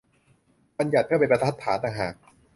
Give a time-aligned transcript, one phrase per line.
[0.77, 2.15] บัญญัติ เพื่อเป็น บรรทัดฐาน ตะหาก